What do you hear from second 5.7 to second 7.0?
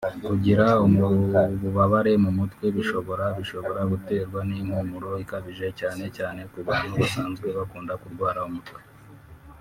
cyane cyane ku bantu